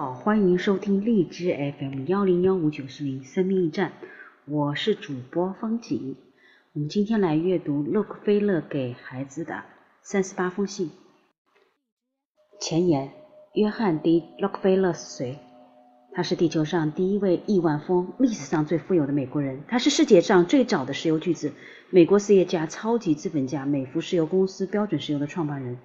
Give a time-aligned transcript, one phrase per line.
[0.00, 3.92] 好，欢迎收听荔枝 FM 幺零幺五九四零生命驿站，
[4.46, 6.16] 我是主播方景。
[6.72, 9.62] 我们今天来阅读洛克菲勒给孩子的
[10.00, 10.90] 三十八封信。
[12.58, 13.10] 前言：
[13.52, 15.38] 约翰 ·D· 洛克菲勒是谁？
[16.14, 19.62] 他是地球上第一位亿万富翁，历史上最富有的美国人。
[19.68, 21.52] 他是世界上最早的石油巨子，
[21.90, 25.76] 美国实业家、超级资本家，美孚石油公司、标准石油的创办人。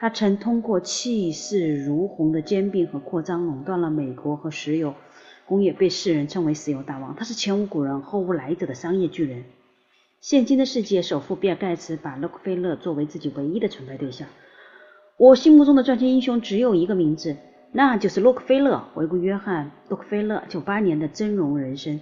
[0.00, 4.94] 他曾通过气势如虹的兼并和扩张，垄断了美国和石油
[5.44, 7.14] 工业，被世人称为石油大王。
[7.14, 9.44] 他是前无古人后无来者的商业巨人。
[10.22, 14.26] 现今的世界首富比尔盖茨把洛克菲勒作为自己唯一的崇拜对象。
[15.18, 17.36] 我心目中的赚钱英雄只有一个名字，
[17.72, 18.82] 那就是洛克菲勒。
[18.94, 22.00] 回顾约翰·洛克菲勒九八年的峥嵘人生。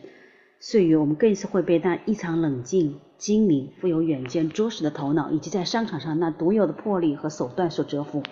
[0.61, 8.25] 岁月，我们更是会被那异常冷静、精明、富有远见、卓识的头脑，以及在商场上那独有的魄力和手段所折服。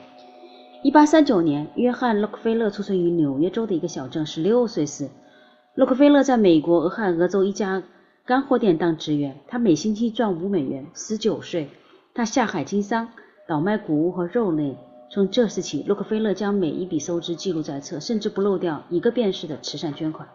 [0.82, 4.26] 一八三九年，约翰·洛克菲勒出生于纽约州的一个小镇。
[4.26, 5.08] 十六岁时，
[5.76, 7.84] 洛克菲勒在美国俄亥俄州一家
[8.24, 10.84] 干货店当职员，他每星期赚五美元。
[10.94, 11.70] 十九岁，
[12.12, 13.08] 他下海经商，
[13.46, 14.76] 倒卖谷物和肉类。
[15.12, 20.28] 从这时起，洛克菲勒将每一笔收支记录在册，甚至不漏掉一个便士的慈善捐款。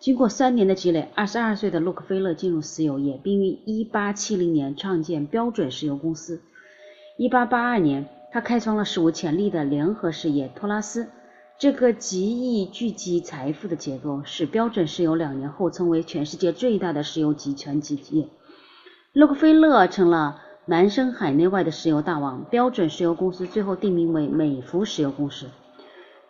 [0.00, 6.40] 经过三年的积累，二十二岁的洛克菲勒进入石油业，并于一八七零年创建标准石油公司。
[7.18, 11.08] 一八八二年，他开创了史无前例的联合事业托拉斯。
[11.58, 18.26] 这个极易聚集财富的结构，使标准石油两年后成为全世界最大的石油集团企业。
[19.12, 22.44] 洛克菲勒成了南生海内外的石油大王。
[22.44, 25.44] 标准石油公司最后定名为美孚石油公司。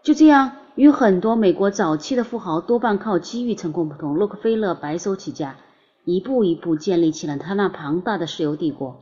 [0.02, 0.50] 就这样。
[0.81, 5.56] 与很多美国早期的富豪多半靠机遇成功不同，洛克菲勒白手起家，
[6.06, 8.97] 一步一步建立起了他那庞大的石油帝国。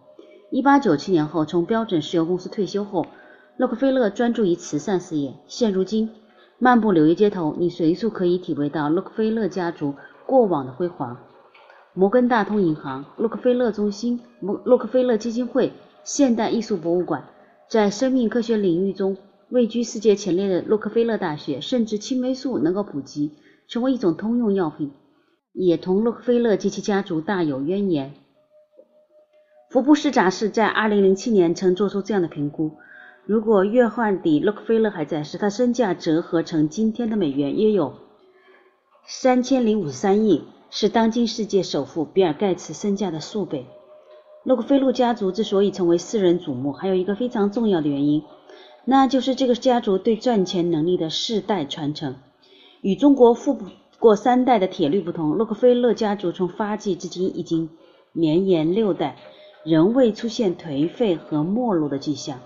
[0.51, 3.07] 一八九七年后，从标准石油公司退休后，
[3.57, 5.35] 洛克菲勒专注于慈善事业。
[5.47, 6.11] 现如今，
[6.59, 9.95] 漫步纽约街头，你随处可以体会到洛克菲勒家族
[10.27, 11.17] 过往的辉煌。
[11.95, 17.23] 摩根大通银行、洛克菲勒中心、洛洛克菲勒基金会、现代艺术博物馆，
[17.69, 19.17] 在生命科学领域中。
[19.51, 23.33] 位居世界前列的洛克菲勒大学，甚至青霉素能够普及，
[23.67, 24.93] 成为一种通用药品，
[25.53, 28.13] 也同洛克菲勒及其家族大有渊源。
[29.71, 32.73] 福布斯杂志在2007年曾做出这样的评估：
[33.25, 37.95] 如果约翰 ·D· 洛克菲勒还在世，他身价折合成今天的美元约有
[39.07, 43.67] 三千零五十三亿，是当今世界首富比尔·盖茨身价的数倍。
[44.45, 48.23] 洛克菲勒家族之所以成为世人瞩目，还有一个非常重要的原因。
[48.85, 52.17] 那就是这个家族对赚钱能力的世代传承。
[52.81, 53.67] 与中国富不
[53.99, 57.69] 过三代的铁律不同，洛克菲勒家族从发迹至今已经
[58.13, 59.17] 绵延六代，
[59.65, 62.39] 仍未出现颓废和没落的迹象。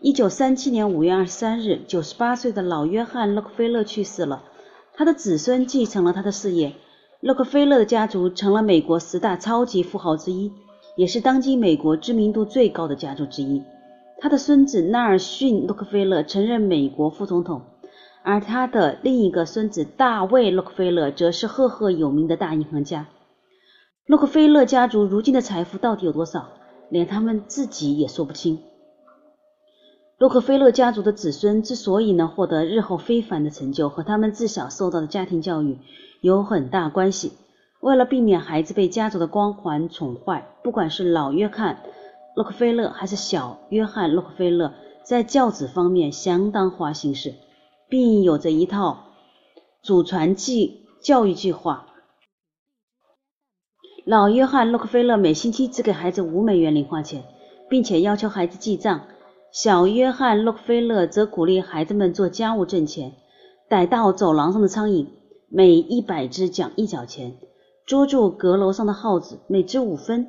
[0.00, 4.42] 一九三七年五月二十三日，九十八岁的老约翰·洛克菲勒去世了，
[4.92, 6.74] 他的子孙继承了他的事业。
[7.20, 10.52] 洛克菲勒的家族成了美国十大超级富豪之一，
[10.94, 13.62] 也是当今美国知名度最高的家族之一。
[14.20, 17.62] 他的孙子纳尔逊·洛克菲勒曾任美国副总统，
[18.22, 23.06] 而他的另一个孙子大卫·洛克菲勒则是赫赫有名的大银行家。
[24.06, 26.48] 洛克菲勒家族如今的财富到底有多少，
[26.88, 28.60] 连他们自己也说不清。
[30.16, 35.78] 洛克菲勒家族的子孙之所以能获得日后非凡的成就，和他们自小受到的家庭教育
[36.20, 37.32] 有很大关系。
[37.80, 41.80] 为了避免孩子被家族的光环宠坏，不管是老约翰。
[42.34, 44.74] 洛克菲勒还是小约翰·洛克菲勒，
[45.04, 47.32] 在教子方面相当花心思，
[47.88, 49.04] 并有着一套
[49.82, 51.86] 祖传计教育计划。
[54.04, 57.24] 老约翰·洛克菲勒每星期只给孩子五美元零花钱，
[57.70, 59.02] 并且要求孩子记账。
[59.52, 63.12] 小约翰·洛克菲勒则鼓励孩子们做家务挣钱，
[63.70, 65.06] 逮到走廊上的苍蝇，
[65.48, 67.30] 每一百只奖一角钱；
[67.86, 70.28] 捉住阁楼上的耗子，每只五分。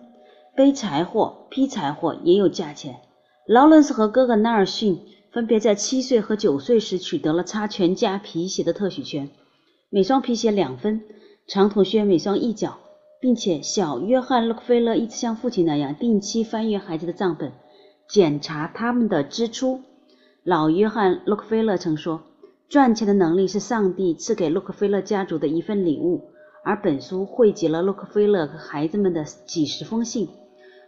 [0.55, 3.01] 背柴火、劈柴火也有价钱。
[3.45, 9.29] 劳伦斯和哥哥纳尔逊分别在七岁和九岁时取得了擦全家皮鞋的特许权，
[9.89, 11.03] 每双皮鞋两分，
[11.45, 12.77] 长筒靴每双一角，
[13.19, 17.51] 并且小约翰·洛克菲勒一直像父亲那样定期翻阅孩子的账本，
[18.07, 19.81] 检查他们的支出。
[20.43, 22.21] 老约翰·洛克菲勒曾说
[22.69, 26.29] ：“赚钱的能力是上帝赐给洛克菲勒家族的一份礼物。”
[26.63, 30.29] 而本书汇集了洛克菲勒和孩子们的几十封信。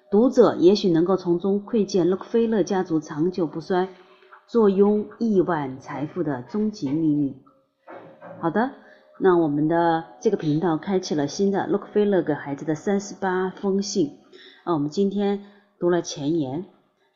[0.09, 3.89] 读者也许能够从中窥见洛克菲勒家族长久不衰、
[4.48, 7.42] 坐拥亿万财富的终极秘密。
[8.39, 8.71] 好的，
[9.19, 14.19] 那我们的这个频道开启了新的洛克菲勒给孩子的三十八封信。
[14.63, 15.44] 啊，我们今天
[15.77, 16.65] 读了前言，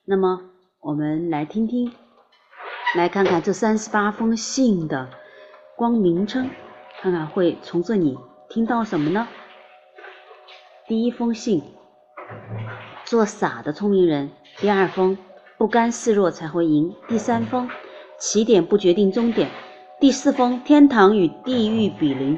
[0.03, 0.41] 那么
[0.81, 1.93] 我们来听听，
[2.97, 5.07] 来看看这三十八封信的
[5.77, 6.49] 光名称，
[7.01, 8.17] 看看会从这里
[8.49, 9.27] 听到什么呢？
[10.87, 11.61] 第一封信，
[13.11, 14.29] 做傻的聪明人；
[14.61, 15.17] 第二封，
[15.57, 17.67] 不甘示弱才会赢；第三封，
[18.17, 19.49] 起点不决定终点；
[19.99, 22.37] 第四封，天堂与地狱比邻；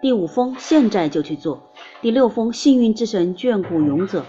[0.00, 1.58] 第五封，现在就去做；
[2.00, 4.22] 第六封，幸运之神眷顾勇者；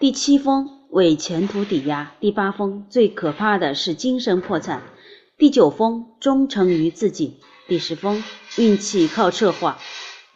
[0.00, 0.68] 第七封。
[0.90, 2.12] 为前途抵押。
[2.20, 4.82] 第八封最可怕的是精神破产。
[5.38, 7.38] 第九封忠诚于自己。
[7.68, 8.22] 第十封
[8.58, 9.78] 运气靠策划。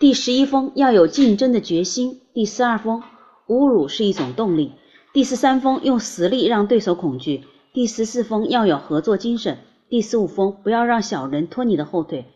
[0.00, 2.20] 第十一封要有竞争的决心。
[2.34, 3.02] 第十二封
[3.48, 4.72] 侮辱是一种动力。
[5.12, 7.44] 第十三封用实力让对手恐惧。
[7.72, 9.58] 第十四封要有合作精神。
[9.88, 12.26] 第十五封不要让小人拖你的后腿。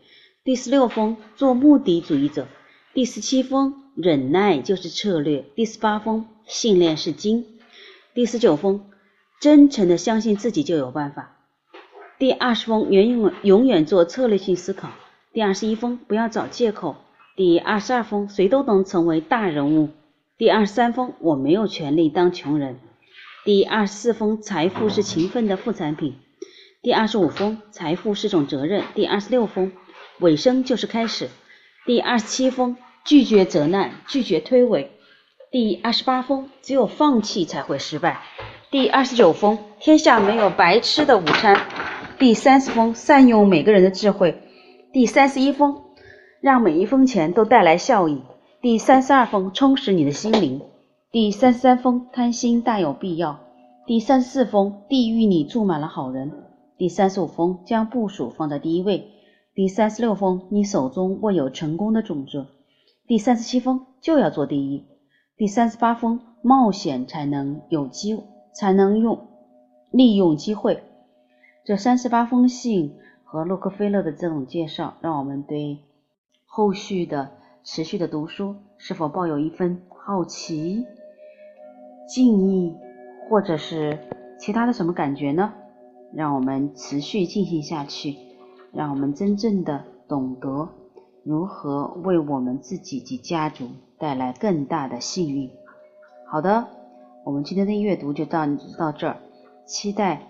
[0.43, 2.47] 第十六封做目的主义者。
[2.93, 5.45] 第十七封忍耐就是策略。
[5.55, 7.45] 第十八封信念是金。
[8.13, 8.85] 第十九封，
[9.39, 11.37] 真诚的相信自己就有办法。
[12.19, 14.89] 第二十封，永永永远做策略性思考。
[15.31, 16.95] 第二十一封，不要找借口。
[17.35, 19.89] 第二十二封，谁都能成为大人物。
[20.43, 22.77] 第二十三封，我没有权利当穷人。
[23.45, 26.15] 第二十四封，财富是勤奋的副产品。
[26.81, 28.83] 第二十五封，财富是种责任。
[28.93, 29.71] 第二十六封，
[30.19, 31.29] 尾声就是开始。
[31.85, 32.75] 第二十七封，
[33.05, 34.87] 拒绝责难，拒绝推诿。
[35.49, 38.19] 第二十八封，只有放弃才会失败。
[38.69, 41.55] 第二十九封，天下没有白吃的午餐。
[42.19, 44.41] 第三十封，善用每个人的智慧。
[44.91, 45.81] 第三十一封，
[46.41, 48.21] 让每一分钱都带来效益。
[48.63, 50.61] 第三十二封，充实你的心灵。
[51.11, 53.41] 第三十三封，贪心大有必要。
[53.85, 56.31] 第三十四封，地狱里住满了好人。
[56.77, 59.09] 第三十五封，将部署放在第一位。
[59.53, 62.45] 第三十六封，你手中握有成功的种子。
[63.05, 64.85] 第三十七封，就要做第一。
[65.35, 68.17] 第三十八封，冒险才能有机，
[68.53, 69.27] 才能用
[69.91, 70.81] 利用机会。
[71.65, 72.95] 这三十八封信
[73.25, 75.79] 和洛克菲勒的这种介绍，让我们对
[76.45, 77.31] 后续的
[77.63, 80.85] 持续的读书是否抱有一份好奇、
[82.07, 82.75] 敬意，
[83.29, 83.99] 或者是
[84.39, 85.53] 其他的什么感觉呢？
[86.13, 88.15] 让我们持续进行下去，
[88.71, 90.69] 让我们真正的懂得
[91.23, 93.67] 如何为我们自己及家族。
[93.99, 95.49] 带来更大的幸运。
[96.27, 96.67] 好的，
[97.23, 98.45] 我们今天的阅读就到
[98.77, 99.15] 到这儿，
[99.65, 100.27] 期待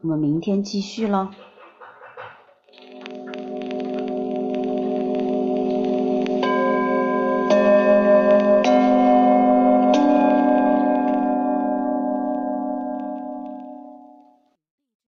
[0.00, 1.28] 我们明天继续喽。